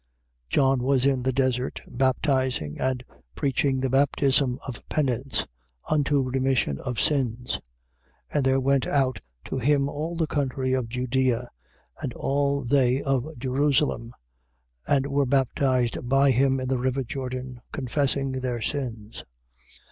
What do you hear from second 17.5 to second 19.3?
confessing their sins.